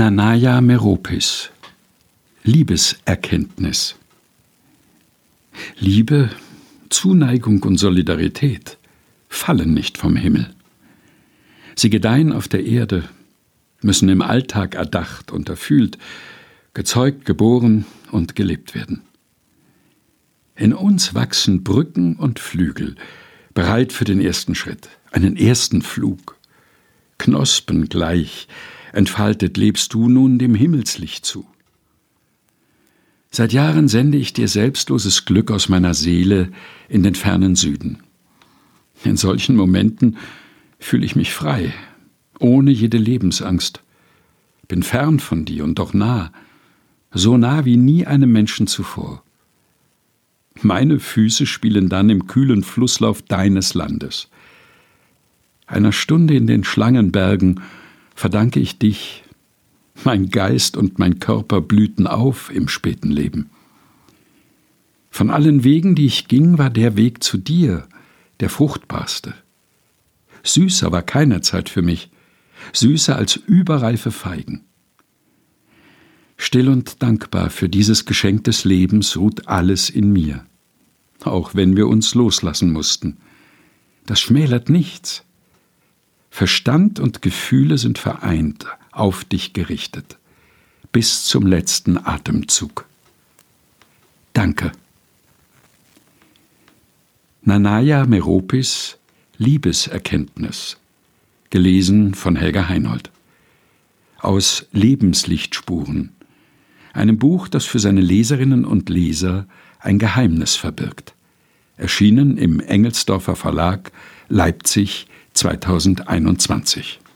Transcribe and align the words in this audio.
Nanaya 0.00 0.62
Meropis 0.62 1.50
Liebeserkenntnis 2.42 3.96
Liebe, 5.78 6.30
Zuneigung 6.88 7.62
und 7.64 7.76
Solidarität 7.76 8.78
fallen 9.28 9.74
nicht 9.74 9.98
vom 9.98 10.16
Himmel. 10.16 10.54
Sie 11.76 11.90
gedeihen 11.90 12.32
auf 12.32 12.48
der 12.48 12.64
Erde, 12.64 13.10
müssen 13.82 14.08
im 14.08 14.22
Alltag 14.22 14.74
erdacht 14.74 15.32
und 15.32 15.50
erfühlt, 15.50 15.98
gezeugt, 16.72 17.26
geboren 17.26 17.84
und 18.10 18.34
gelebt 18.34 18.74
werden. 18.74 19.02
In 20.56 20.72
uns 20.72 21.14
wachsen 21.14 21.62
Brücken 21.62 22.16
und 22.16 22.38
Flügel, 22.38 22.94
bereit 23.52 23.92
für 23.92 24.04
den 24.04 24.22
ersten 24.22 24.54
Schritt, 24.54 24.88
einen 25.12 25.36
ersten 25.36 25.82
Flug. 25.82 26.38
Knospen 27.18 27.90
gleich, 27.90 28.48
entfaltet 28.92 29.56
lebst 29.56 29.94
du 29.94 30.08
nun 30.08 30.38
dem 30.38 30.54
Himmelslicht 30.54 31.24
zu. 31.24 31.46
Seit 33.30 33.52
Jahren 33.52 33.88
sende 33.88 34.18
ich 34.18 34.32
dir 34.32 34.48
selbstloses 34.48 35.24
Glück 35.24 35.50
aus 35.50 35.68
meiner 35.68 35.94
Seele 35.94 36.50
in 36.88 37.02
den 37.02 37.14
fernen 37.14 37.54
Süden. 37.54 37.98
In 39.04 39.16
solchen 39.16 39.54
Momenten 39.54 40.16
fühle 40.78 41.06
ich 41.06 41.14
mich 41.14 41.32
frei, 41.32 41.72
ohne 42.40 42.70
jede 42.70 42.98
Lebensangst, 42.98 43.80
bin 44.66 44.82
fern 44.82 45.20
von 45.20 45.44
dir 45.44 45.64
und 45.64 45.78
doch 45.78 45.94
nah, 45.94 46.32
so 47.12 47.36
nah 47.36 47.64
wie 47.64 47.76
nie 47.76 48.06
einem 48.06 48.32
Menschen 48.32 48.66
zuvor. 48.66 49.22
Meine 50.62 50.98
Füße 50.98 51.46
spielen 51.46 51.88
dann 51.88 52.10
im 52.10 52.26
kühlen 52.26 52.62
Flusslauf 52.62 53.22
deines 53.22 53.74
Landes. 53.74 54.28
Einer 55.66 55.92
Stunde 55.92 56.34
in 56.34 56.46
den 56.46 56.64
Schlangenbergen 56.64 57.60
verdanke 58.20 58.60
ich 58.60 58.78
dich. 58.78 59.24
Mein 60.04 60.28
Geist 60.28 60.76
und 60.76 60.98
mein 60.98 61.20
Körper 61.20 61.62
blühten 61.62 62.06
auf 62.06 62.54
im 62.54 62.68
späten 62.68 63.10
Leben. 63.10 63.48
Von 65.10 65.30
allen 65.30 65.64
Wegen, 65.64 65.94
die 65.94 66.04
ich 66.04 66.28
ging, 66.28 66.58
war 66.58 66.68
der 66.68 66.98
Weg 66.98 67.24
zu 67.24 67.38
dir 67.38 67.88
der 68.40 68.50
fruchtbarste. 68.50 69.32
Süßer 70.42 70.92
war 70.92 71.00
keiner 71.00 71.40
Zeit 71.40 71.70
für 71.70 71.80
mich, 71.80 72.10
süßer 72.74 73.16
als 73.16 73.36
überreife 73.36 74.10
Feigen. 74.10 74.66
Still 76.36 76.68
und 76.68 77.02
dankbar 77.02 77.48
für 77.48 77.70
dieses 77.70 78.04
Geschenk 78.04 78.44
des 78.44 78.64
Lebens 78.64 79.16
ruht 79.16 79.48
alles 79.48 79.88
in 79.88 80.12
mir, 80.12 80.44
auch 81.24 81.54
wenn 81.54 81.74
wir 81.74 81.88
uns 81.88 82.14
loslassen 82.14 82.70
mussten. 82.70 83.16
Das 84.04 84.20
schmälert 84.20 84.68
nichts. 84.68 85.24
Verstand 86.40 86.98
und 87.00 87.20
Gefühle 87.20 87.76
sind 87.76 87.98
vereint, 87.98 88.64
auf 88.92 89.24
dich 89.24 89.52
gerichtet, 89.52 90.16
bis 90.90 91.24
zum 91.24 91.46
letzten 91.46 91.98
Atemzug. 91.98 92.86
Danke. 94.32 94.72
Nanaya 97.42 98.06
Meropis 98.06 98.96
Liebeserkenntnis. 99.36 100.78
Gelesen 101.50 102.14
von 102.14 102.36
Helga 102.36 102.70
Heinold. 102.70 103.10
Aus 104.20 104.66
Lebenslichtspuren. 104.72 106.12
Einem 106.94 107.18
Buch, 107.18 107.48
das 107.48 107.66
für 107.66 107.80
seine 107.80 108.00
Leserinnen 108.00 108.64
und 108.64 108.88
Leser 108.88 109.46
ein 109.78 109.98
Geheimnis 109.98 110.56
verbirgt. 110.56 111.12
Erschienen 111.76 112.38
im 112.38 112.60
Engelsdorfer 112.60 113.36
Verlag 113.36 113.92
Leipzig 114.30 115.06
2021 115.42 117.09